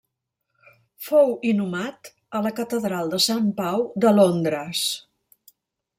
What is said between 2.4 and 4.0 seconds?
la Catedral de Sant Pau